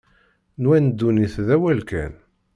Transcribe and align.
Nwan 0.61 0.85
ddunit 0.91 1.35
d 1.47 1.49
awal 1.55 1.79
kan. 1.89 2.13